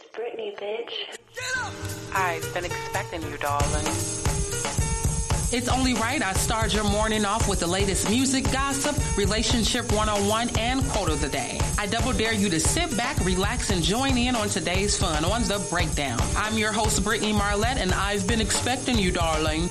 [0.00, 1.18] It's Britney, bitch.
[1.34, 1.72] Get up!
[2.14, 3.86] I've been expecting you, darling.
[5.52, 10.56] It's only right I start your morning off with the latest music, gossip, relationship 101,
[10.58, 11.60] and quote of the day.
[11.76, 15.42] I double dare you to sit back, relax, and join in on today's fun on
[15.42, 16.20] The Breakdown.
[16.36, 19.68] I'm your host, Brittany Marlette, and I've been expecting you, darling.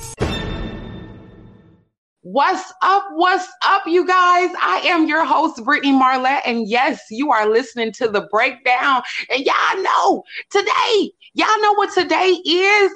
[2.32, 3.06] What's up?
[3.14, 4.50] What's up, you guys?
[4.62, 9.02] I am your host, Brittany Marlette, and yes, you are listening to the breakdown.
[9.30, 12.92] And y'all know today, y'all know what today is?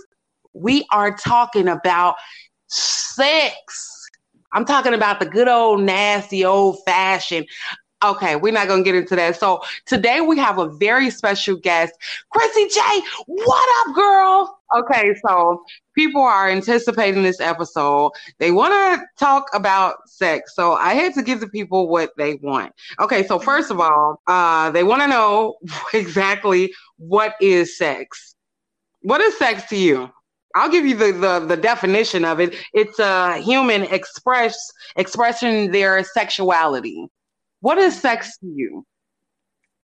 [0.52, 2.14] We are talking about
[2.68, 4.08] sex.
[4.52, 7.48] I'm talking about the good old nasty old fashioned.
[8.04, 9.40] Okay, we're not gonna get into that.
[9.40, 11.94] So today we have a very special guest,
[12.30, 13.00] Chrissy Jay.
[13.24, 14.58] What up, girl?
[14.76, 15.62] Okay, so
[15.94, 18.12] people are anticipating this episode.
[18.38, 20.54] They want to talk about sex.
[20.54, 22.74] So I had to give the people what they want.
[23.00, 25.56] Okay, so first of all, uh, they want to know
[25.94, 28.34] exactly what is sex.
[29.00, 30.10] What is sex to you?
[30.54, 32.54] I'll give you the, the, the definition of it.
[32.74, 34.56] It's a human express
[34.96, 37.08] expressing their sexuality.
[37.64, 38.84] What is sex to you?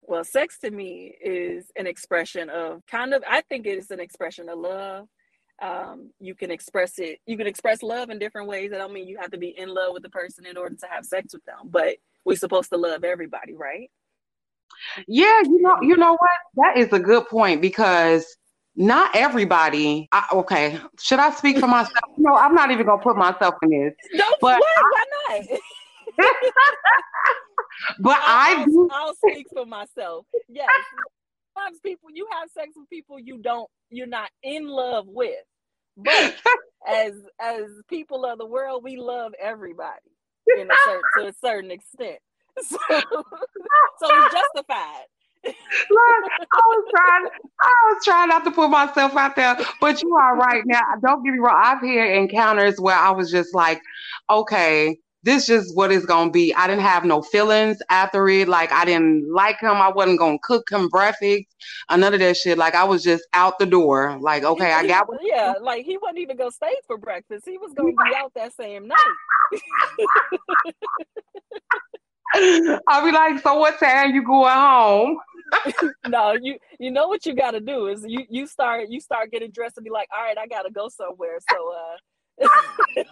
[0.02, 4.00] Well, sex to me is an expression of kind of, I think it is an
[4.00, 5.06] expression of love.
[5.62, 8.72] Um, you can express it, you can express love in different ways.
[8.74, 10.86] I don't mean you have to be in love with the person in order to
[10.90, 13.88] have sex with them, but we're supposed to love everybody, right?
[15.06, 16.30] Yeah, you know, you know what?
[16.56, 18.26] That is a good point because
[18.74, 20.08] not everybody.
[20.10, 21.92] I, okay, should I speak for myself?
[22.20, 23.94] No, I'm not even gonna put myself in this.
[24.14, 24.66] No, but what?
[25.28, 25.60] Why not?
[28.00, 28.88] but I'll, I do.
[28.92, 30.26] I'll speak for myself.
[30.48, 30.68] Yes,
[31.54, 35.44] sometimes people you have sex with people you don't, you're not in love with.
[35.96, 36.36] But
[36.88, 39.98] as as people of the world, we love everybody
[40.58, 42.18] in a certain to a certain extent.
[42.60, 45.04] So, so it's justified.
[45.44, 45.54] Look,
[45.90, 47.28] I was trying.
[47.60, 50.82] I was trying not to put myself out there, but you are right now.
[51.00, 51.60] Don't get me wrong.
[51.62, 53.80] I've had encounters where I was just like,
[54.28, 56.54] okay, this just what it's gonna be.
[56.54, 58.48] I didn't have no feelings after it.
[58.48, 59.76] Like I didn't like him.
[59.76, 61.44] I wasn't gonna cook him breakfast.
[61.90, 62.58] None of that shit.
[62.58, 64.18] Like I was just out the door.
[64.20, 65.08] Like okay, I got.
[65.08, 67.44] What yeah, like he wasn't even gonna stay for breakfast.
[67.46, 68.96] He was gonna be out that same night.
[72.88, 75.18] I'll be like, so what time you going home?
[76.08, 79.30] no, you you know what you got to do is you you start you start
[79.30, 81.38] getting dressed and be like, all right, I got to go somewhere.
[81.50, 81.96] So uh.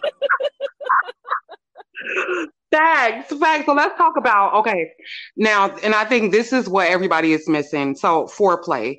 [2.71, 3.65] Facts, facts.
[3.65, 4.91] So let's talk about okay
[5.37, 7.95] now, and I think this is what everybody is missing.
[7.95, 8.97] So foreplay,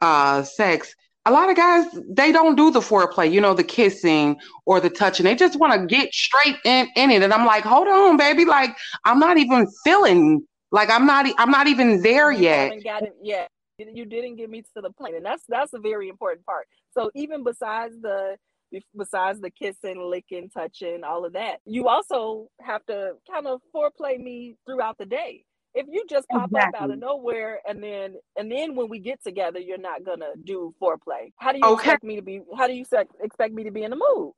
[0.00, 0.94] uh, sex.
[1.24, 4.36] A lot of guys they don't do the foreplay, you know, the kissing
[4.66, 5.24] or the touching.
[5.24, 8.44] They just want to get straight in, in it, and I'm like, hold on, baby,
[8.44, 12.64] like I'm not even feeling like I'm not I'm not even there you yet.
[12.64, 13.50] Haven't got it yet.
[13.78, 16.66] You didn't get me to the point, and that's that's a very important part.
[16.92, 18.36] So even besides the
[18.96, 24.18] besides the kissing, licking, touching, all of that, you also have to kind of foreplay
[24.18, 25.44] me throughout the day.
[25.74, 26.76] If you just pop exactly.
[26.76, 30.32] up out of nowhere and then and then when we get together, you're not gonna
[30.44, 31.32] do foreplay.
[31.36, 31.82] How do you okay.
[31.82, 32.42] expect me to be?
[32.56, 32.84] How do you
[33.22, 34.32] expect me to be in the mood?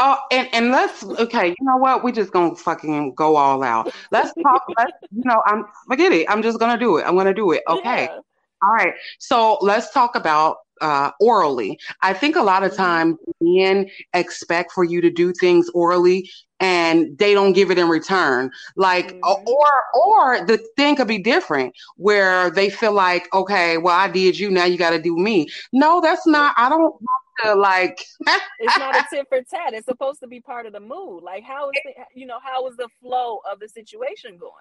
[0.00, 1.48] Oh, and, and let's okay.
[1.48, 2.04] You know what?
[2.04, 3.92] We're just gonna fucking go all out.
[4.10, 4.62] Let's talk.
[4.78, 5.42] let's you know.
[5.44, 6.30] I'm forget it.
[6.30, 7.02] I'm just gonna do it.
[7.06, 7.62] I'm gonna do it.
[7.68, 8.04] Okay.
[8.04, 8.18] Yeah.
[8.62, 8.94] All right.
[9.18, 11.78] So let's talk about uh, orally.
[12.02, 12.82] I think a lot of mm-hmm.
[12.82, 16.30] times men expect for you to do things orally
[16.60, 18.50] and they don't give it in return.
[18.76, 19.48] Like mm-hmm.
[19.48, 24.38] or or the thing could be different where they feel like, okay, well I did
[24.38, 25.48] you, now you gotta do me.
[25.72, 27.02] No, that's not I don't want
[27.44, 29.74] to like it's not a tit for tat.
[29.74, 31.22] It's supposed to be part of the mood.
[31.22, 34.52] Like how is the, you know, how is the flow of the situation going?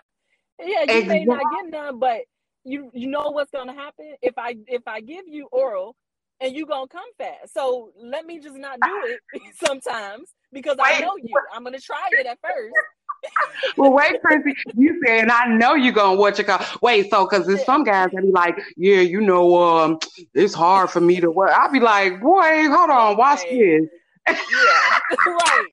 [0.59, 1.19] Yeah, you exactly.
[1.19, 2.21] may not get none, but
[2.67, 5.95] you you know what's gonna happen if I if I give you oral
[6.41, 7.53] and you gonna come fast.
[7.53, 11.33] So let me just not do it sometimes because I know you.
[11.53, 12.73] I'm gonna try it at first.
[13.77, 14.53] well, wait, Chrissy.
[14.75, 16.63] You said I know you're gonna watch you call.
[16.81, 19.99] Wait, so because there's some guys that be like, yeah, you know, um,
[20.33, 21.51] it's hard for me to what.
[21.51, 23.83] I'll be like, boy, hold on, watch this.
[24.27, 24.35] yeah,
[25.25, 25.67] right.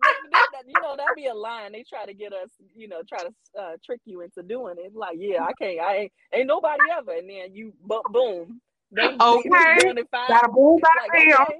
[0.00, 3.02] That, that, you know that'd be a line they try to get us you know
[3.08, 6.46] try to uh, trick you into doing it like yeah i can't i ain't, ain't
[6.46, 8.60] nobody ever and then you boom
[8.90, 9.94] they, okay.
[10.28, 11.58] Got a boom back like,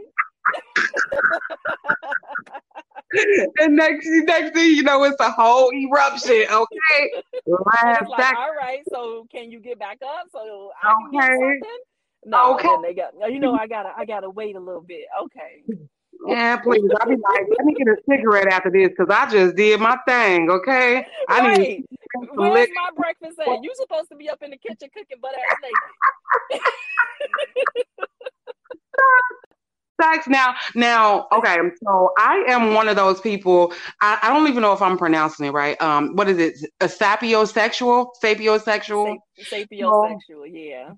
[3.58, 6.44] and next, next thing you know, it's a whole eruption.
[6.50, 7.22] Okay.
[7.46, 8.80] Last like, all right.
[8.90, 10.26] So can you get back up?
[10.32, 11.60] So I okay.
[12.24, 12.54] No.
[12.54, 12.68] Okay.
[12.82, 13.14] They got.
[13.32, 13.92] You know, I gotta.
[13.96, 15.06] I gotta wait a little bit.
[15.22, 15.62] Okay.
[16.26, 16.90] Yeah, please.
[17.00, 19.96] I'll be like, let me get a cigarette after this because I just did my
[20.06, 21.06] thing, okay?
[21.28, 21.58] I right.
[21.58, 21.84] need
[22.34, 23.62] Where's my breakfast at?
[23.62, 25.36] You supposed to be up in the kitchen cooking butter.
[25.50, 25.56] ass
[26.50, 26.62] naked.
[30.00, 30.28] Thanks.
[30.28, 31.56] Now, now, okay.
[31.82, 33.72] So I am one of those people.
[34.00, 35.80] I, I, don't even know if I'm pronouncing it right.
[35.82, 36.70] Um, what is it?
[36.80, 40.18] A sapiosexual, sapiosexual, sapiosexual.
[40.28, 40.90] So, yeah.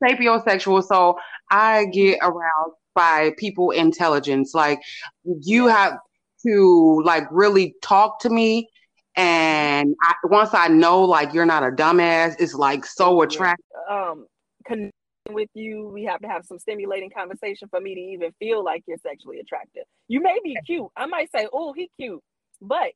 [0.00, 0.84] Sapiosexual.
[0.84, 1.18] So
[1.50, 4.54] I get aroused by people intelligence.
[4.54, 4.80] Like
[5.24, 5.98] you have
[6.44, 8.68] to like really talk to me
[9.16, 13.64] and I, once I know like you're not a dumbass, it's like so attractive.
[13.90, 14.26] Um,
[14.66, 14.92] connecting
[15.30, 18.82] with you, we have to have some stimulating conversation for me to even feel like
[18.86, 19.84] you're sexually attractive.
[20.08, 20.88] You may be cute.
[20.96, 22.22] I might say, "Oh, he cute,"
[22.60, 22.92] but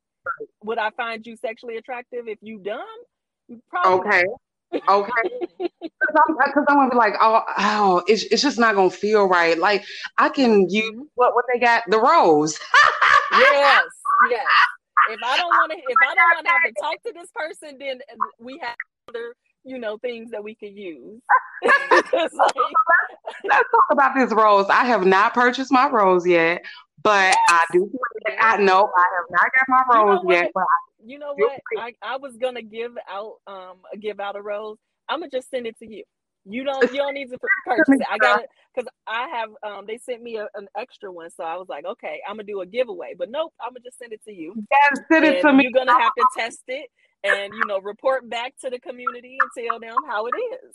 [0.63, 2.85] would I find you sexually attractive if you dumb?
[3.71, 4.25] Probably okay.
[4.73, 5.11] Okay
[5.59, 6.37] because I'm,
[6.69, 9.85] I'm gonna be like oh, oh it's, it's just not gonna feel right like
[10.19, 11.03] i can use mm-hmm.
[11.15, 12.59] what what they got the rose
[13.33, 13.85] yes
[14.31, 14.47] yes
[15.09, 17.31] if I don't want to, if I don't want to have to talk to this
[17.35, 18.01] person, then
[18.39, 18.75] we have
[19.09, 19.35] other,
[19.65, 21.21] you know, things that we could use.
[21.65, 24.67] like, let's, let's talk about this rose.
[24.69, 26.63] I have not purchased my rose yet,
[27.03, 27.91] but I do.
[28.41, 31.35] I know I have not got my rose you know yet, but I, you know
[31.35, 31.61] what?
[31.79, 34.79] I, I was gonna give out um give out a rose.
[35.09, 36.05] I'm gonna just send it to you.
[36.45, 38.07] You don't you don't need to purchase it.
[38.11, 41.45] I got it because I have um they sent me a, an extra one, so
[41.45, 43.15] I was like, okay, I'm gonna do a giveaway.
[43.17, 44.55] But nope, I'm gonna just send it to you.
[44.71, 45.65] Yes, send it to me.
[45.65, 46.91] You're gonna have to test it
[47.25, 50.75] and you know report back to the community and tell them how it is.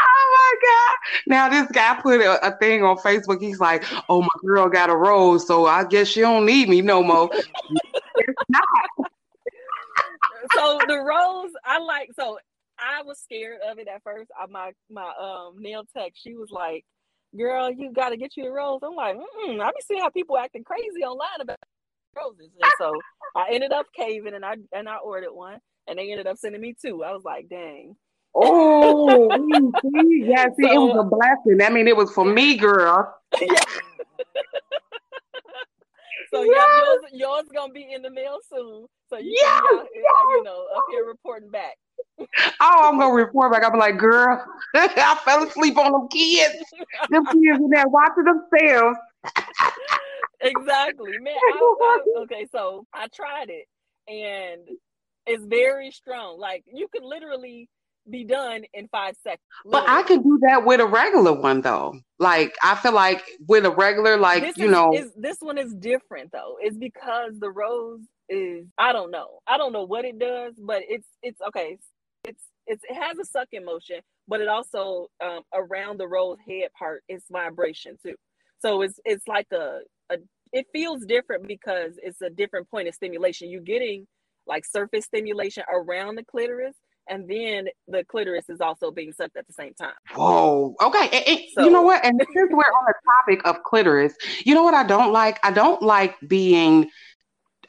[0.00, 0.96] Oh my god!
[1.26, 3.40] Now this guy put a, a, thing on Facebook.
[3.40, 6.80] He's like, "Oh, my girl got a rose, so I guess she don't need me
[6.80, 7.30] no more."
[10.54, 12.10] so the rose, I like.
[12.16, 12.38] So
[12.78, 14.30] I was scared of it at first.
[14.38, 16.84] I, my my um nail tech, she was like,
[17.36, 20.10] "Girl, you got to get you a rose." I'm like, mm, I be seeing how
[20.10, 21.58] people acting crazy online about
[22.16, 22.92] roses, and so
[23.36, 26.60] I ended up caving and I and I ordered one, and they ended up sending
[26.60, 27.02] me two.
[27.04, 27.96] I was like, dang.
[28.40, 29.30] Oh,
[29.82, 31.60] see, yeah, see, so, it was a blessing.
[31.66, 33.14] I mean, it was for me, girl.
[33.40, 33.48] Yeah.
[36.30, 38.86] so yeah, yours, yours gonna be in the mail soon.
[39.10, 40.04] So you yes, can out, uh, yes.
[40.30, 41.76] you know, up here reporting back
[42.60, 43.64] oh, I'm gonna report back.
[43.64, 44.44] I'm like, girl,
[44.74, 46.56] I fell asleep on them kids.
[47.10, 48.98] Them kids in there watching themselves.
[50.40, 51.34] exactly, man.
[51.36, 53.66] I, I, okay, so I tried it,
[54.08, 54.62] and
[55.26, 56.38] it's very strong.
[56.38, 57.68] Like you could literally
[58.10, 59.42] be done in five seconds.
[59.64, 59.86] Literally.
[59.86, 61.98] But I can do that with a regular one though.
[62.18, 65.58] Like I feel like with a regular, like this you is, know, is, this one
[65.58, 66.56] is different though.
[66.60, 69.40] It's because the rose is I don't know.
[69.46, 71.78] I don't know what it does, but it's it's okay
[72.24, 76.68] it's, it's it has a sucking motion, but it also um, around the rose head
[76.78, 78.14] part is vibration too.
[78.60, 80.16] So it's it's like a, a
[80.52, 83.50] it feels different because it's a different point of stimulation.
[83.50, 84.06] You're getting
[84.46, 86.76] like surface stimulation around the clitoris,
[87.08, 89.94] and then the clitoris is also being sucked at the same time.
[90.14, 90.74] Whoa.
[90.82, 91.48] Okay.
[91.54, 92.04] So, you know what?
[92.04, 92.94] And since we're on the
[93.26, 94.14] topic of clitoris,
[94.44, 95.38] you know what I don't like?
[95.42, 96.90] I don't like being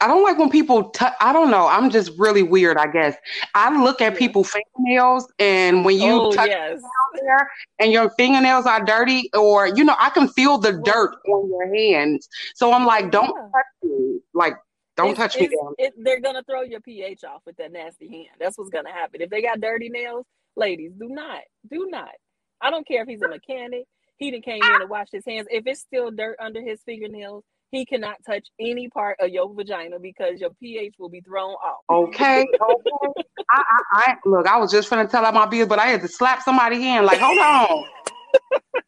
[0.00, 1.12] I don't like when people touch.
[1.20, 1.66] I don't know.
[1.66, 3.16] I'm just really weird, I guess.
[3.54, 6.80] I look at people's fingernails, and when you oh, touch yes.
[7.20, 11.50] there, and your fingernails are dirty, or you know, I can feel the dirt on
[11.50, 12.28] your hands.
[12.54, 13.48] So I'm like, don't yeah.
[13.52, 14.20] touch me.
[14.32, 14.54] Like,
[15.04, 15.50] don't touch me.
[15.78, 18.36] It, they're gonna throw your pH off with that nasty hand.
[18.38, 19.20] That's what's gonna happen.
[19.20, 20.26] If they got dirty nails,
[20.56, 22.10] ladies, do not, do not.
[22.60, 23.84] I don't care if he's a mechanic.
[24.18, 25.46] He didn't came in and washed his hands.
[25.50, 29.98] If it's still dirt under his fingernails, he cannot touch any part of your vagina
[29.98, 31.78] because your pH will be thrown off.
[31.88, 32.90] Okay, okay.
[33.50, 34.46] I, I, I, look.
[34.46, 36.82] I was just trying to tell out my business, but I had to slap somebody
[36.82, 37.06] hand.
[37.06, 37.84] Like, hold on.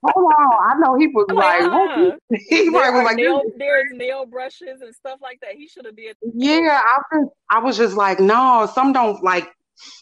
[0.04, 2.16] Hold on, I know he was like, uh-huh.
[2.48, 5.54] he there was like, nail, there's nail brushes and stuff like that.
[5.54, 6.14] He should have been.
[6.34, 9.48] Yeah, I was, I was just like, no, some don't like.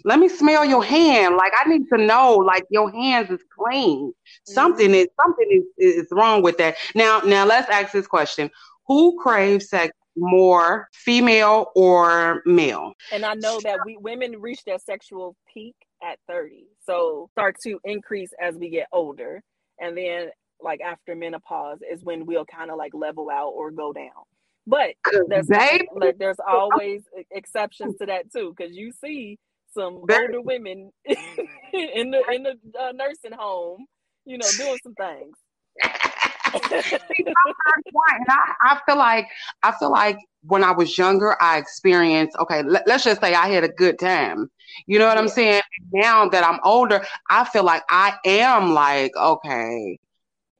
[0.04, 1.36] Let me smell your hand.
[1.36, 4.08] Like I need to know, like your hands is clean.
[4.08, 4.52] Mm-hmm.
[4.52, 6.76] Something is something is, is wrong with that.
[6.94, 8.50] Now, now let's ask this question:
[8.86, 12.94] who craves sex more, female or male?
[13.12, 16.66] And I know that we women reach their sexual peak at 30.
[16.84, 19.42] So start to increase as we get older.
[19.80, 20.30] And then
[20.60, 24.24] like after menopause is when we'll kind of like level out or go down.
[24.66, 24.94] But
[25.28, 29.38] there's like, there's always exceptions to that too, because you see
[29.72, 33.86] some older women in the in the uh, nursing home,
[34.24, 35.36] you know, doing some things.
[36.54, 39.28] and I, I feel like
[39.62, 42.62] I feel like when I was younger, I experienced okay.
[42.62, 44.50] Let, us just say I had a good time.
[44.86, 45.22] You know what yeah.
[45.22, 45.62] I'm saying?
[45.92, 49.98] Now that I'm older, I feel like I am like okay.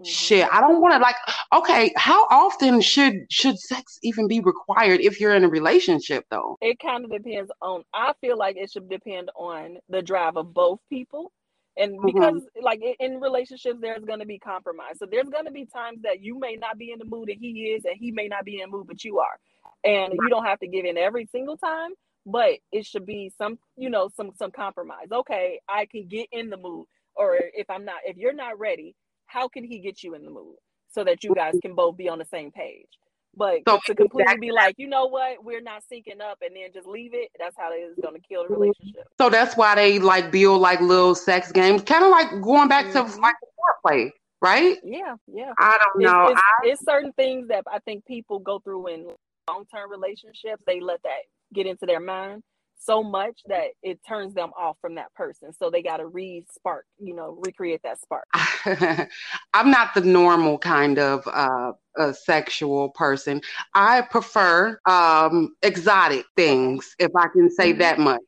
[0.00, 0.08] Mm-hmm.
[0.08, 1.16] Shit, I don't want to like.
[1.52, 6.56] Okay, how often should should sex even be required if you're in a relationship, though?
[6.62, 7.84] It kind of depends on.
[7.92, 11.32] I feel like it should depend on the drive of both people
[11.80, 12.64] And because mm-hmm.
[12.64, 14.98] like in relationships, there's gonna be compromise.
[14.98, 17.74] So there's gonna be times that you may not be in the mood and he
[17.74, 19.38] is, and he may not be in the mood, but you are.
[19.82, 21.92] And you don't have to give in every single time,
[22.26, 25.08] but it should be some, you know, some some compromise.
[25.10, 28.94] Okay, I can get in the mood, or if I'm not, if you're not ready,
[29.26, 30.56] how can he get you in the mood
[30.90, 32.88] so that you guys can both be on the same page?
[33.36, 34.48] But so to completely exactly.
[34.48, 37.56] be like, you know what, we're not syncing up and then just leave it, that's
[37.56, 39.06] how it is going to kill the relationship.
[39.18, 42.86] So that's why they like build like little sex games, kind of like going back
[42.86, 43.14] mm-hmm.
[43.14, 43.36] to like
[43.84, 44.10] foreplay,
[44.42, 44.78] right?
[44.82, 45.52] Yeah, yeah.
[45.58, 46.28] I don't know.
[46.28, 49.06] It's, it's, I, it's certain things that I think people go through in
[49.48, 50.62] long term relationships.
[50.66, 51.20] They let that
[51.54, 52.42] get into their mind
[52.80, 55.52] so much that it turns them off from that person.
[55.52, 58.26] So they got to re-spark, you know, recreate that spark.
[59.54, 63.42] I'm not the normal kind of uh, a sexual person.
[63.74, 67.80] I prefer um, exotic things, if I can say mm-hmm.
[67.80, 68.20] that much.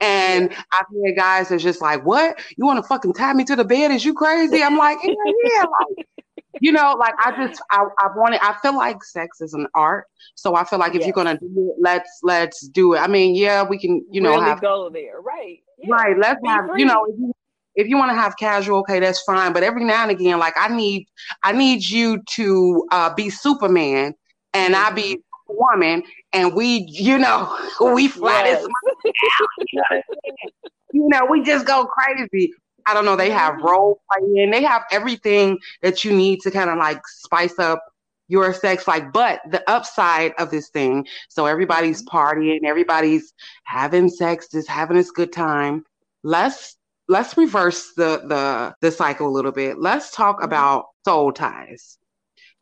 [0.00, 0.62] And yeah.
[0.72, 2.40] I've heard guys that's just like, "What?
[2.56, 3.92] You want to fucking tie me to the bed?
[3.92, 6.08] Is you crazy?" I'm like, "Yeah, yeah." Like,
[6.60, 8.42] you know, like I just I, I want it.
[8.42, 11.06] I feel like sex is an art, so I feel like if yes.
[11.06, 12.98] you're gonna do it, let's let's do it.
[12.98, 15.58] I mean, yeah, we can, you know, really have, go there, right?
[15.78, 15.94] Yeah.
[15.94, 16.18] Right.
[16.18, 16.80] Let's Be have, free.
[16.80, 17.32] you know, if you,
[17.74, 19.52] if you want to have casual, okay, that's fine.
[19.52, 21.06] But every now and again, like I need
[21.42, 24.14] I need you to uh, be Superman,
[24.52, 24.86] and mm-hmm.
[24.86, 25.54] I be mm-hmm.
[25.56, 27.56] woman, and we, you know,
[27.94, 28.66] we fly yes.
[29.04, 29.12] this.
[30.92, 32.52] you know, we just go crazy.
[32.86, 36.70] I don't know, they have role playing, they have everything that you need to kind
[36.70, 37.82] of like spice up
[38.32, 42.16] your sex like but the upside of this thing so everybody's mm-hmm.
[42.16, 43.34] partying everybody's
[43.64, 45.84] having sex just having this good time
[46.22, 46.76] let's
[47.08, 50.46] let's reverse the the the cycle a little bit let's talk mm-hmm.
[50.46, 51.98] about soul ties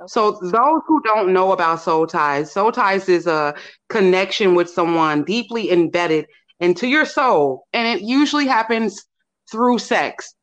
[0.01, 0.09] okay.
[0.09, 3.55] so those who don't know about soul ties soul ties is a
[3.89, 6.27] connection with someone deeply embedded
[6.59, 9.07] into your soul and it usually happens
[9.51, 10.35] through sex.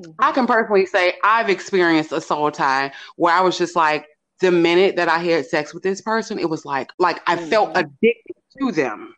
[0.00, 0.12] Mm-hmm.
[0.18, 4.06] I can personally say I've experienced a soul tie where I was just like,
[4.40, 7.48] the minute that I had sex with this person, it was like, like I mm-hmm.
[7.48, 9.14] felt addicted to them.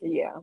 [0.00, 0.36] Yeah.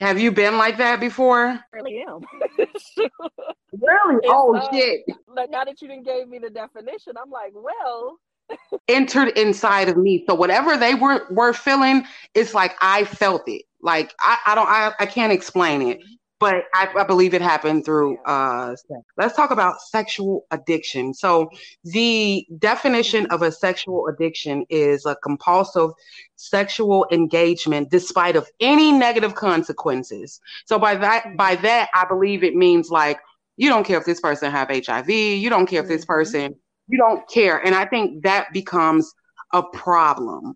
[0.00, 1.48] Have you been like that before?
[1.48, 2.20] I really am.
[2.58, 4.16] really?
[4.16, 5.04] It's, oh uh, shit!
[5.26, 8.18] Like now that you didn't gave me the definition, I'm like, well,
[8.88, 10.22] entered inside of me.
[10.28, 12.04] So whatever they were were feeling,
[12.34, 13.62] it's like I felt it.
[13.80, 16.00] Like I, I don't I, I can't explain it.
[16.42, 19.00] Mm-hmm but I, I, believe it happened through uh, sex.
[19.16, 21.14] Let's talk about sexual addiction.
[21.14, 21.50] So,
[21.84, 25.90] the definition of a sexual addiction is a compulsive
[26.36, 30.40] sexual engagement despite of any negative consequences.
[30.66, 33.18] So, by that, by that, I believe it means like
[33.56, 36.12] you don't care if this person have HIV, you don't care if this mm-hmm.
[36.12, 36.54] person,
[36.88, 39.12] you don't care, and I think that becomes
[39.52, 40.54] a problem.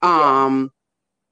[0.00, 0.70] Um,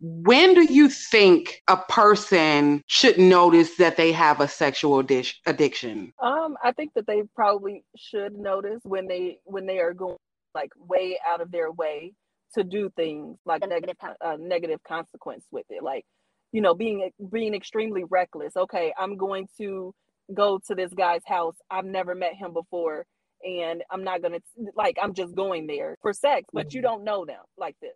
[0.00, 6.12] when do you think a person should notice that they have a sexual dish addiction?
[6.22, 10.16] Um, I think that they probably should notice when they when they are going
[10.54, 12.12] like way out of their way
[12.54, 16.04] to do things like a negative a negative consequence with it, like
[16.52, 18.56] you know being being extremely reckless.
[18.56, 19.94] Okay, I'm going to
[20.34, 21.56] go to this guy's house.
[21.70, 23.06] I've never met him before
[23.44, 24.40] and I'm not gonna
[24.74, 26.88] like I'm just going there for sex, but you mm-hmm.
[26.88, 27.94] don't know them like this.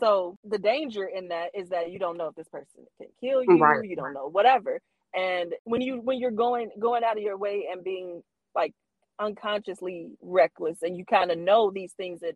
[0.00, 3.42] So the danger in that is that you don't know if this person can kill
[3.42, 3.82] you, right.
[3.82, 4.80] you don't know whatever.
[5.14, 8.22] And when you when you're going going out of your way and being
[8.54, 8.74] like
[9.18, 12.34] unconsciously reckless and you kind of know these things that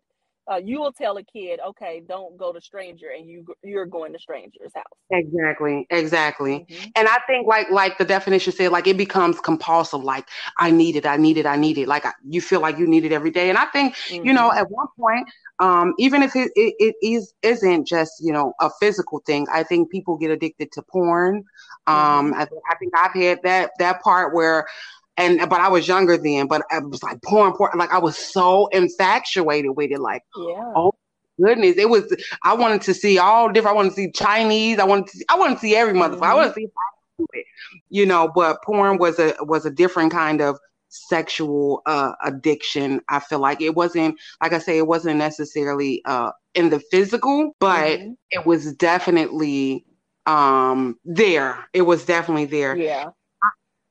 [0.49, 4.11] uh, you will tell a kid, okay, don't go to stranger, and you you're going
[4.13, 4.83] to stranger's house.
[5.11, 6.65] Exactly, exactly.
[6.69, 6.89] Mm-hmm.
[6.95, 10.03] And I think like like the definition said, like it becomes compulsive.
[10.03, 11.87] Like I need it, I need it, I need it.
[11.87, 13.49] Like I, you feel like you need it every day.
[13.49, 14.25] And I think mm-hmm.
[14.25, 14.59] you know mm-hmm.
[14.59, 15.27] at one point,
[15.59, 19.63] um, even if it, it, it is isn't just you know a physical thing, I
[19.63, 21.43] think people get addicted to porn.
[21.87, 22.33] Um, mm-hmm.
[22.33, 24.65] I, I think I've had that that part where
[25.17, 27.77] and but I was younger then, but I was like porn, porn.
[27.77, 29.99] Like I was so infatuated with it.
[29.99, 30.73] Like, yeah.
[30.75, 30.93] oh
[31.41, 32.15] goodness, it was.
[32.43, 33.73] I wanted to see all different.
[33.73, 34.79] I wanted to see Chinese.
[34.79, 35.17] I wanted to.
[35.17, 36.15] See, I wanted to see every motherfucker.
[36.15, 36.23] Mm-hmm.
[36.23, 36.67] I wanted to see
[37.33, 37.45] it,
[37.89, 38.31] you know.
[38.33, 40.57] But porn was a was a different kind of
[40.89, 43.01] sexual uh, addiction.
[43.09, 47.55] I feel like it wasn't like I say, it wasn't necessarily uh, in the physical,
[47.59, 48.13] but mm-hmm.
[48.31, 49.85] it was definitely
[50.25, 51.67] um there.
[51.73, 52.77] It was definitely there.
[52.77, 53.09] Yeah.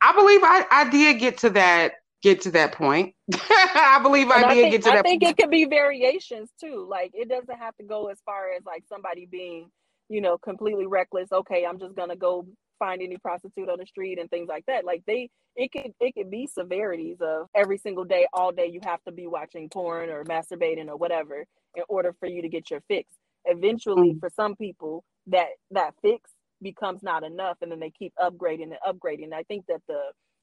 [0.02, 3.14] I believe I, I did get to that get to that point.
[3.34, 4.98] I believe I did I think, get to that.
[4.98, 5.38] I think point.
[5.38, 6.86] it could be variations too.
[6.88, 9.70] Like it doesn't have to go as far as like somebody being,
[10.08, 11.32] you know, completely reckless.
[11.32, 12.46] Okay, I'm just gonna go
[12.78, 14.84] find any prostitute on the street and things like that.
[14.84, 18.80] Like they, it could it could be severities of every single day, all day you
[18.84, 22.70] have to be watching porn or masturbating or whatever in order for you to get
[22.70, 23.08] your fix.
[23.44, 24.18] Eventually, mm-hmm.
[24.18, 26.30] for some people, that that fix
[26.62, 29.32] becomes not enough and then they keep upgrading and upgrading.
[29.32, 30.00] I think that the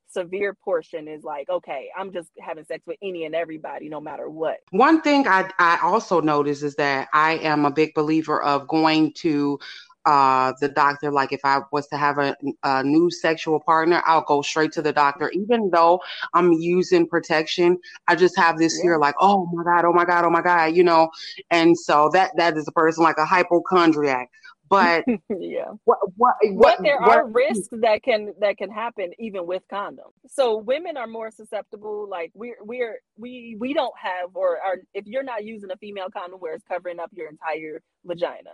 [0.09, 4.29] severe portion is like, okay, I'm just having sex with any and everybody, no matter
[4.29, 4.57] what.
[4.71, 9.13] One thing I, I also notice is that I am a big believer of going
[9.15, 9.59] to
[10.07, 11.11] uh, the doctor.
[11.11, 12.33] Like if I was to have a,
[12.63, 15.99] a, new sexual partner, I'll go straight to the doctor, even though
[16.33, 17.77] I'm using protection.
[18.07, 18.83] I just have this yeah.
[18.83, 21.09] fear, like, oh my god, oh my god, oh my god, you know.
[21.51, 24.29] And so that that is a person like a hypochondriac.
[24.69, 29.11] But yeah, what what, what but there what, are risks that can that can happen
[29.19, 30.13] even with condoms.
[30.27, 32.07] So women are more susceptible.
[32.09, 36.07] Like we're we're we we don't have or are if you're not using a female
[36.11, 38.51] condom where it's covering up your entire vagina.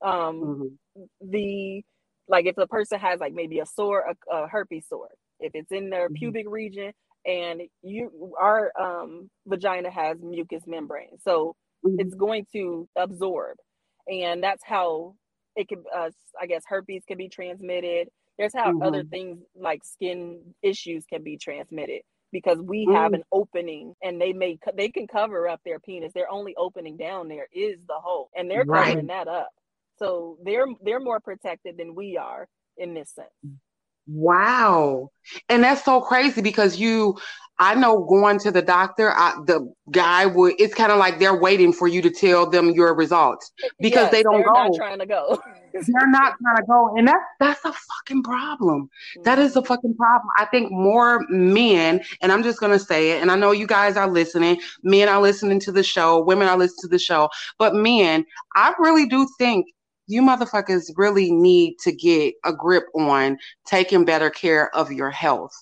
[0.00, 1.02] Um, mm-hmm.
[1.20, 1.82] the
[2.28, 5.10] like if the person has like maybe a sore, a, a herpes sore,
[5.40, 6.14] if it's in their mm-hmm.
[6.14, 6.92] pubic region,
[7.26, 11.96] and you our um, vagina has mucous membrane, so mm-hmm.
[11.98, 13.56] it's going to absorb,
[14.06, 15.14] and that's how
[15.58, 16.10] it can uh,
[16.40, 18.82] i guess herpes can be transmitted there's how mm-hmm.
[18.82, 22.94] other things like skin issues can be transmitted because we mm.
[22.94, 26.96] have an opening and they may they can cover up their penis their only opening
[26.96, 29.06] down there is the hole and they're covering right.
[29.08, 29.50] that up
[29.98, 32.46] so they're they're more protected than we are
[32.76, 33.58] in this sense
[34.08, 35.10] wow
[35.48, 37.16] and that's so crazy because you
[37.60, 40.54] I know going to the doctor, I, the guy would.
[40.60, 43.50] It's kind of like they're waiting for you to tell them your results
[43.80, 44.52] because yes, they don't go.
[44.52, 45.42] Not trying to go.
[45.72, 48.84] they're not trying to go, and that's that's a fucking problem.
[48.84, 49.22] Mm-hmm.
[49.24, 50.30] That is a fucking problem.
[50.36, 53.96] I think more men, and I'm just gonna say it, and I know you guys
[53.96, 54.60] are listening.
[54.84, 56.22] Men are listening to the show.
[56.22, 58.24] Women are listening to the show, but men,
[58.54, 59.66] I really do think
[60.08, 65.52] you motherfuckers really need to get a grip on taking better care of your health.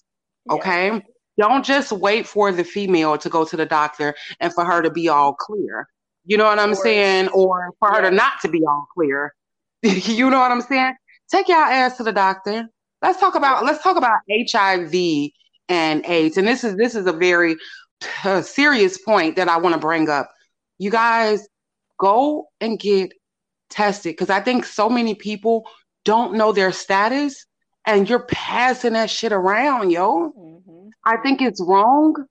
[0.50, 0.86] Okay.
[0.88, 1.00] Yeah
[1.38, 4.90] don't just wait for the female to go to the doctor and for her to
[4.90, 5.88] be all clear.
[6.24, 7.28] You know what I'm or, saying?
[7.28, 9.34] Or for her to not to be all clear.
[9.82, 10.94] you know what I'm saying?
[11.30, 12.66] Take your ass to the doctor.
[13.02, 15.30] Let's talk about let's talk about HIV
[15.68, 16.36] and AIDS.
[16.36, 17.56] And this is this is a very
[18.24, 20.30] uh, serious point that I want to bring up.
[20.78, 21.46] You guys
[21.98, 23.12] go and get
[23.76, 25.68] tested because I think so many people
[26.04, 27.46] don't know their status
[27.84, 30.32] and you're passing that shit around, yo.
[30.36, 30.88] Mm-hmm.
[31.04, 32.26] I think it's wrong.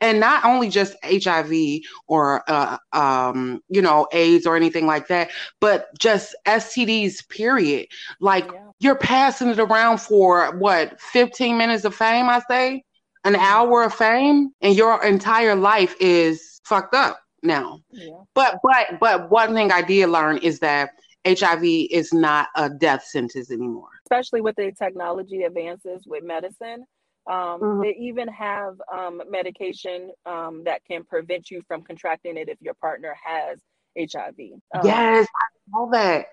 [0.00, 5.30] And not only just HIV or, uh, um, you know, AIDS or anything like that,
[5.60, 7.86] but just STDs, period.
[8.20, 8.66] Like yeah.
[8.78, 12.84] you're passing it around for what, 15 minutes of fame, I say?
[13.24, 13.42] An mm-hmm.
[13.42, 17.80] hour of fame, and your entire life is fucked up now.
[17.90, 18.10] Yeah.
[18.34, 20.90] But, but, but one thing I did learn is that
[21.26, 23.88] HIV is not a death sentence anymore.
[24.04, 26.84] Especially with the technology advances with medicine.
[27.28, 27.82] Um, mm-hmm.
[27.82, 32.74] They even have um, medication um, that can prevent you from contracting it if your
[32.74, 33.58] partner has
[33.98, 34.34] HIV.
[34.74, 36.26] Um, yes, I know that.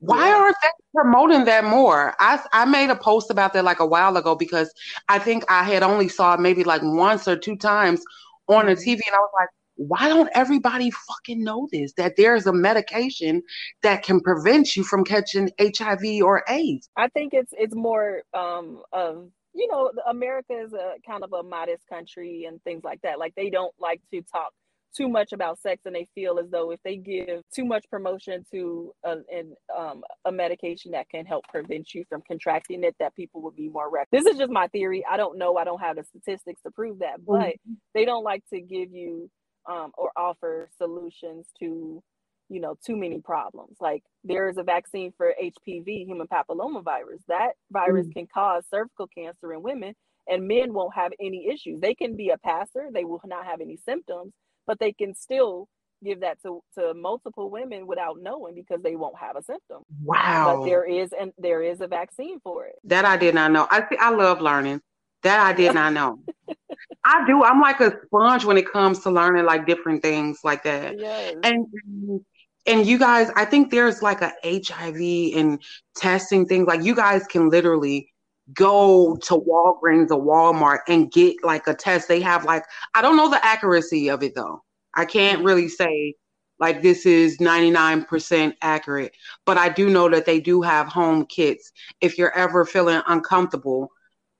[0.00, 0.36] Why yeah.
[0.36, 2.14] aren't they promoting that more?
[2.18, 4.72] I I made a post about that like a while ago because
[5.08, 8.02] I think I had only saw it maybe like once or two times
[8.48, 8.80] on the mm-hmm.
[8.80, 9.48] TV, and I was like,
[9.80, 13.42] why don't everybody fucking know this that there's a medication
[13.82, 16.90] that can prevent you from catching HIV or AIDS?
[16.96, 21.42] I think it's it's more um, of you know America is a kind of a
[21.42, 23.18] modest country and things like that.
[23.18, 24.52] Like they don't like to talk
[24.94, 28.44] too much about sex and they feel as though if they give too much promotion
[28.50, 33.14] to a, an, um, a medication that can help prevent you from contracting it that
[33.14, 35.80] people would be more rec- this is just my theory i don't know i don't
[35.80, 37.74] have the statistics to prove that but mm-hmm.
[37.94, 39.30] they don't like to give you
[39.70, 42.02] um, or offer solutions to
[42.48, 43.76] you know too many problems.
[43.80, 47.22] Like there is a vaccine for hpv human papillomavirus.
[47.28, 48.14] That virus mm.
[48.14, 49.94] can cause cervical cancer in women
[50.28, 51.80] and men won't have any issues.
[51.80, 52.88] They can be a passer.
[52.92, 54.32] They will not have any symptoms
[54.70, 55.68] but they can still
[56.04, 59.82] give that to, to multiple women without knowing because they won't have a symptom.
[60.00, 60.58] Wow.
[60.60, 62.76] but there is and there is a vaccine for it.
[62.84, 63.66] That i did not know.
[63.68, 64.80] I i love learning.
[65.24, 66.20] That I did not know.
[67.04, 67.44] I do.
[67.44, 70.98] I'm like a sponge when it comes to learning like different things like that.
[70.98, 71.36] Yes.
[71.42, 71.66] And
[72.66, 75.62] and you guys, I think there's like a HIV and
[75.96, 76.66] testing thing.
[76.66, 78.12] Like you guys can literally
[78.52, 82.08] go to Walgreens or Walmart and get like a test.
[82.08, 82.64] They have like
[82.94, 84.62] I don't know the accuracy of it though.
[84.94, 86.14] I can't really say
[86.58, 89.12] like this is 99% accurate,
[89.46, 93.90] but I do know that they do have home kits if you're ever feeling uncomfortable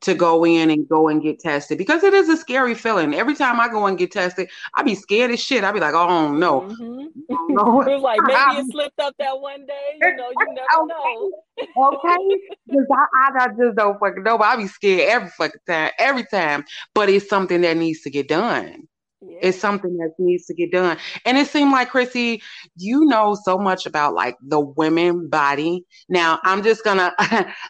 [0.02, 3.14] to go in and go and get tested because it is a scary feeling.
[3.14, 5.62] Every time I go and get tested, I be scared as shit.
[5.62, 7.06] I be like, oh no, mm-hmm.
[7.48, 7.80] no.
[7.86, 9.98] it was like maybe it slipped up that one day.
[10.00, 11.14] You know, you never okay.
[11.14, 11.32] know.
[11.76, 12.36] okay,
[12.66, 14.38] because I, I, I, just don't fucking know.
[14.38, 16.64] But I be scared every fucking time, every time.
[16.94, 18.88] But it's something that needs to get done.
[19.22, 19.38] Yeah.
[19.42, 20.96] It's something that needs to get done.
[21.26, 22.42] And it seemed like Chrissy,
[22.76, 25.84] you know so much about like the women body.
[26.08, 27.14] Now I'm just gonna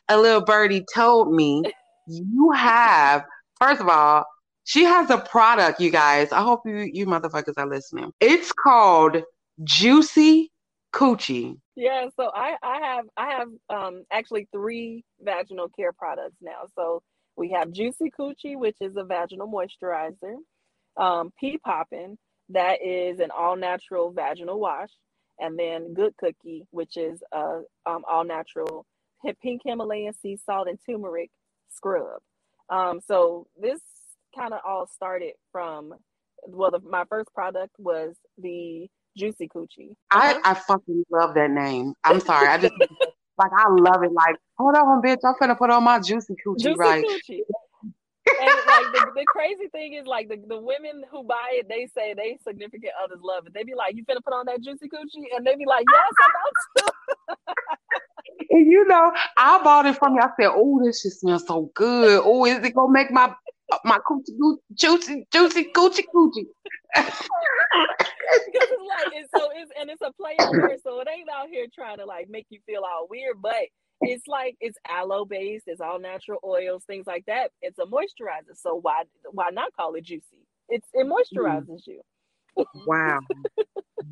[0.09, 1.65] a little birdie told me
[2.11, 3.25] you have
[3.61, 4.25] First of all,
[4.65, 6.33] she has a product, you guys.
[6.33, 8.11] I hope you you motherfuckers are listening.
[8.21, 9.23] It's called
[9.63, 10.51] Juicy
[10.95, 11.59] Coochie.
[11.77, 16.63] Yeah, so I I have I have um actually three vaginal care products now.
[16.75, 17.03] So
[17.37, 20.37] we have Juicy Coochie, which is a vaginal moisturizer.
[20.97, 22.19] Um, Pee Poppin',
[22.49, 24.91] that is an all natural vaginal wash,
[25.39, 28.87] and then Good Cookie, which is a um, all natural
[29.43, 31.31] pink Himalayan sea salt and turmeric
[31.71, 32.21] scrub.
[32.69, 33.81] Um, so this
[34.37, 35.95] kind of all started from
[36.47, 39.95] well, the, my first product was the Juicy Coochie.
[40.11, 41.95] I, I fucking love that name.
[42.05, 42.49] I'm sorry.
[42.49, 42.75] I just
[43.39, 44.13] like I love it.
[44.13, 45.19] Like, hold on, bitch.
[45.25, 47.05] I'm gonna put on my Juicy Coochie, Juicy right?
[47.05, 47.41] Coochie.
[48.41, 51.89] and like the, the crazy thing is like the, the women who buy it, they
[51.95, 53.55] say they significant others love it.
[53.55, 55.37] They be like, You finna put on that juicy coochie?
[55.37, 57.37] And they be like, Yes, I'm about to.
[58.51, 60.21] And you know, I bought it from you.
[60.21, 62.21] I said, "Oh, this shit smells so good.
[62.25, 63.33] Oh, is it gonna make my
[63.85, 66.47] my coochie goo- juicy, juicy coochie coochie?"
[66.95, 67.13] because
[68.47, 71.49] it's like it's so it's and it's a play on word, so it ain't out
[71.49, 73.55] here trying to like make you feel all weird, but
[74.03, 77.51] it's like it's aloe based, it's all natural oils, things like that.
[77.63, 80.25] It's a moisturizer, so why why not call it juicy?
[80.69, 81.13] It's it mm.
[81.13, 82.03] moisturizes you.
[82.87, 83.21] wow,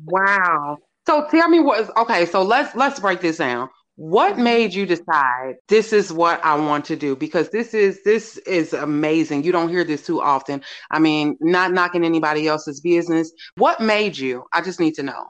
[0.05, 0.77] wow.
[1.05, 2.25] So tell me what is okay.
[2.25, 3.69] So let's let's break this down.
[4.01, 7.17] What made you decide this is what I want to do?
[7.17, 9.43] Because this is this is amazing.
[9.43, 10.61] You don't hear this too often.
[10.89, 13.29] I mean, not knocking anybody else's business.
[13.55, 14.45] What made you?
[14.53, 15.25] I just need to know.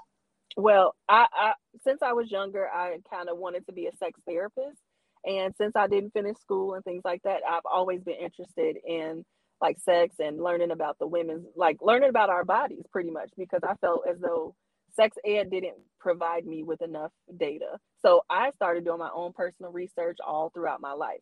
[0.55, 4.19] Well, I, I since I was younger, I kind of wanted to be a sex
[4.27, 4.77] therapist,
[5.25, 9.25] and since I didn't finish school and things like that, I've always been interested in
[9.59, 13.61] like sex and learning about the women's like learning about our bodies pretty much because
[13.67, 14.53] I felt as though
[14.95, 17.77] sex ed didn't provide me with enough data.
[18.01, 21.21] So I started doing my own personal research all throughout my life.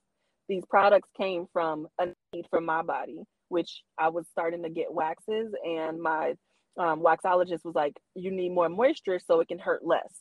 [0.50, 4.94] These products came from a need from my body, which I was starting to get
[4.94, 6.36] waxes, and my
[6.78, 10.14] um, waxologist was like, "You need more moisture so it can hurt less.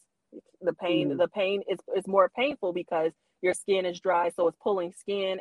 [0.62, 1.18] The pain, Mhm.
[1.18, 5.40] the pain is is more painful because your skin is dry, so it's pulling skin,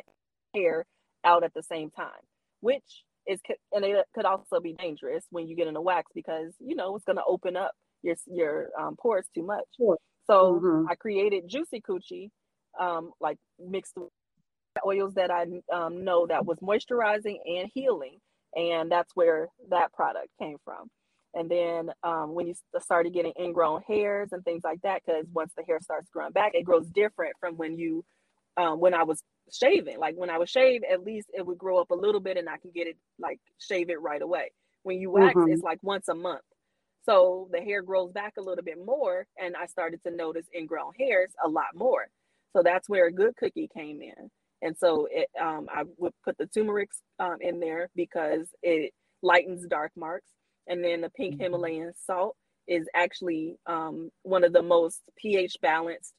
[0.54, 0.86] hair
[1.24, 2.22] out at the same time,
[2.60, 3.40] which is
[3.72, 6.96] and it could also be dangerous when you get in a wax because you know
[6.96, 9.66] it's going to open up your your um, pores too much.
[9.76, 9.98] Sure.
[10.26, 10.88] So Mhm.
[10.88, 12.30] I created Juicy Coochie,
[12.78, 13.96] um, like mixed
[14.84, 18.18] oils that I um, know that was moisturizing and healing,
[18.54, 20.88] and that's where that product came from.
[21.34, 25.52] And then um, when you started getting ingrown hairs and things like that, because once
[25.56, 28.04] the hair starts growing back, it grows different from when you
[28.56, 29.98] um, when I was shaving.
[29.98, 32.48] Like when I was shaved, at least it would grow up a little bit, and
[32.48, 34.52] I can get it like shave it right away.
[34.82, 35.46] When you wax, Mhm.
[35.46, 36.42] it's like once a month.
[37.08, 40.94] So the hair grows back a little bit more, and I started to notice ingrown
[40.98, 42.08] hairs a lot more.
[42.56, 44.30] So that's where a good cookie came in.
[44.62, 46.90] And so it, um, I would put the turmeric
[47.20, 48.92] um, in there because it
[49.22, 50.30] lightens dark marks.
[50.66, 51.38] And then the pink Mhm.
[51.38, 56.14] Himalayan salt is actually um, one of the most pH balanced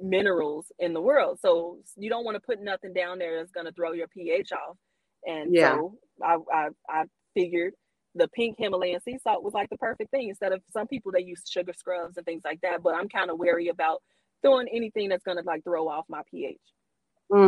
[0.00, 1.38] minerals in the world.
[1.40, 4.52] So you don't want to put nothing down there that's going to throw your pH
[4.52, 4.76] off.
[5.24, 5.60] And Yeah.
[5.60, 7.74] so I, I, I figured
[8.16, 10.30] the pink Himalayan sea salt was like the perfect thing.
[10.30, 13.30] Instead of some people they use sugar scrubs and things like that, but I'm kind
[13.30, 14.02] of wary about
[14.42, 16.60] throwing anything that's going to like throw off my pH.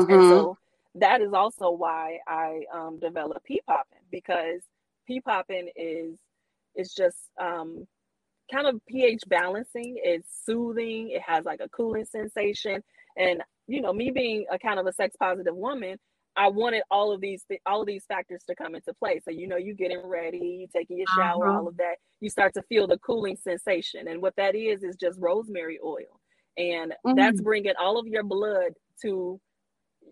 [0.08, 0.24] And Mhm.
[0.24, 0.58] so
[0.96, 4.62] that is also why I um, developed Pee popping because
[5.06, 6.18] Pee popping is
[6.76, 7.86] is just um,
[8.52, 9.96] kind of pH balancing.
[10.02, 11.10] It's soothing.
[11.10, 12.82] It has like a cooling sensation,
[13.16, 15.98] and you know, me being a kind of a sex positive woman,
[16.38, 19.20] I wanted all of these th- all of these factors to come into play.
[19.24, 21.58] So you know, you getting ready, you taking your shower, Uh-huh.
[21.58, 21.96] all of that.
[22.22, 26.20] You start to feel the cooling sensation, and what that is is just rosemary oil,
[26.58, 27.42] and that's Mm.
[27.42, 29.40] bringing all of your blood to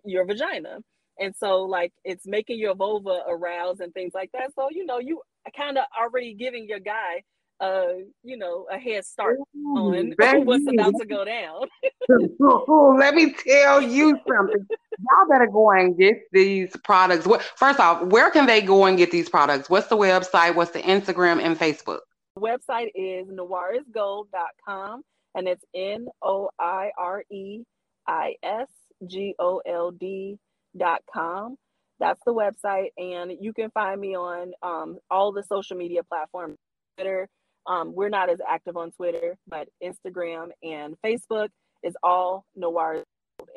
[0.04, 0.78] your vagina.
[1.20, 4.52] And so, like, it's making your vulva arouse and things like that.
[4.54, 5.22] So, you know, you
[5.56, 7.22] kind of already giving your guy,
[7.60, 7.86] uh,
[8.22, 9.38] you know, a head start
[9.76, 10.42] on Ooh, baby.
[10.44, 11.62] what's about to go down.
[12.98, 14.66] Let me tell you something.
[14.98, 17.26] Y'all better go and get these products.
[17.56, 19.70] First off, where can they go and get these products?
[19.70, 20.54] What's the website?
[20.54, 22.00] What's the Instagram and Facebook?
[22.34, 25.02] The website is noireisgold.com
[25.34, 27.62] and it's N O I R E
[28.06, 28.68] I S
[29.06, 30.38] G O L D
[30.76, 31.56] dot com.
[31.98, 36.56] That's the website, and you can find me on um, all the social media platforms.
[36.96, 37.28] Twitter,
[37.66, 41.48] um, we're not as active on Twitter, but Instagram and Facebook
[41.82, 43.04] is all Noir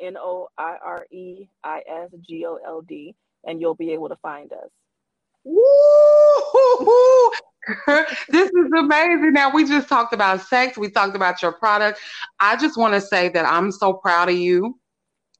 [0.00, 4.08] N O I R E I S G O L D, and you'll be able
[4.08, 4.68] to find us.
[5.44, 5.62] Woo!
[8.28, 9.32] this is amazing.
[9.32, 10.76] Now we just talked about sex.
[10.76, 11.98] We talked about your product.
[12.38, 14.78] I just want to say that I'm so proud of you.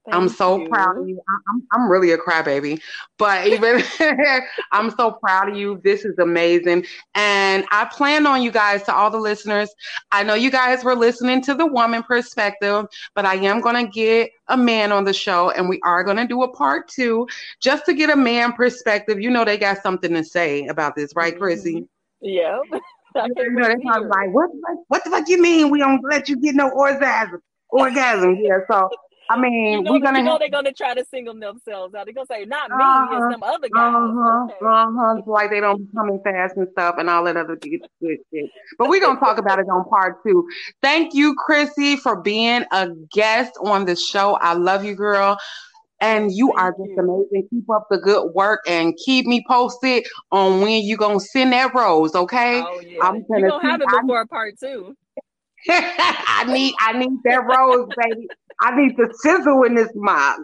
[0.07, 0.69] Thank I'm so you.
[0.69, 1.21] proud of you.
[1.49, 2.81] I'm, I'm really a crybaby,
[3.19, 3.83] but even
[4.73, 5.81] I'm so proud of you.
[5.85, 6.87] This is amazing.
[7.15, 9.71] And I plan on you guys, to all the listeners,
[10.11, 13.91] I know you guys were listening to the woman perspective, but I am going to
[13.91, 17.27] get a man on the show and we are going to do a part two
[17.61, 19.21] just to get a man perspective.
[19.21, 21.83] You know, they got something to say about this, right, Chrissy?
[21.83, 21.85] Mm-hmm.
[22.21, 22.59] Yeah.
[23.17, 25.41] I You know, wait they to probably hear like, what, fuck- what the fuck you
[25.41, 27.41] mean we don't let you get no orgasm?
[27.71, 28.59] Orgasm, yeah.
[28.71, 28.89] So,
[29.31, 31.95] I mean, You know, we're going you to know they're gonna try to single themselves
[31.95, 32.05] out.
[32.05, 33.17] They're gonna say, not me, Uh-huh.
[33.27, 34.55] it's some other guy." Uh-huh, Okay.
[34.61, 35.15] uh-huh.
[35.19, 38.51] It's like they don't be coming fast and stuff and all that other good, shit.
[38.77, 40.49] But we're gonna talk about it on part two.
[40.83, 44.35] Thank you, Chrissy, for being a guest on the show.
[44.41, 45.39] I love you, girl.
[46.03, 46.99] And you Thank are just you.
[46.99, 47.49] amazing.
[47.51, 51.75] Keep up the good work and keep me posted on when you're gonna send that
[51.75, 52.63] rose, okay?
[52.63, 52.99] Oh yeah.
[53.03, 54.97] I'm gonna gonna have it I- before part two.
[55.69, 58.29] I need I need that rose, baby.
[58.63, 60.41] I need the sizzle in this mug.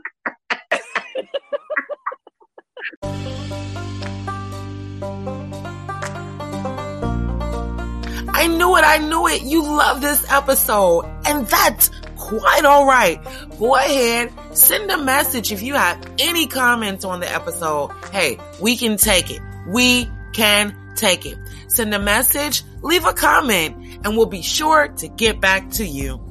[8.29, 8.85] I knew it.
[8.85, 9.43] I knew it.
[9.43, 11.05] You love this episode.
[11.27, 13.23] And that's quite all right.
[13.59, 17.91] Go ahead, send a message if you have any comments on the episode.
[18.13, 19.41] Hey, we can take it.
[19.69, 21.39] We can take it.
[21.69, 26.26] Send a message, leave a comment, and we'll be sure to get back to you.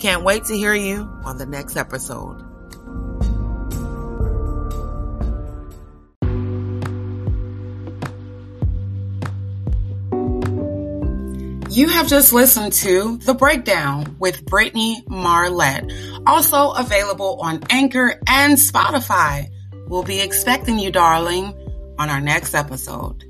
[0.00, 2.42] Can't wait to hear you on the next episode.
[11.76, 15.90] You have just listened to The Breakdown with Brittany Marlette,
[16.26, 19.50] also available on Anchor and Spotify.
[19.86, 21.52] We'll be expecting you, darling,
[21.98, 23.25] on our next episode.